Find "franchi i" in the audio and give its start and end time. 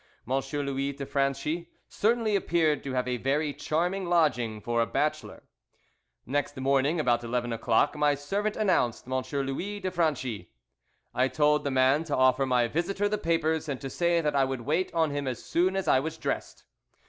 9.91-11.27